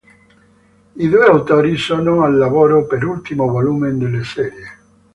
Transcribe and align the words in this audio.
I 0.95 1.07
due 1.09 1.25
autori 1.25 1.77
sono 1.77 2.23
al 2.23 2.35
lavoro 2.35 2.87
per 2.87 3.03
l'ultimo 3.03 3.47
volume 3.51 3.95
della 3.95 4.23
serie. 4.23 4.67